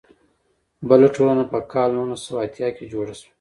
بله 0.89 1.07
ټولنه 1.15 1.43
په 1.51 1.57
کال 1.71 1.89
نولس 1.97 2.21
سوه 2.27 2.39
اتیا 2.45 2.69
کې 2.75 2.85
جوړه 2.93 3.13
شوه. 3.19 3.29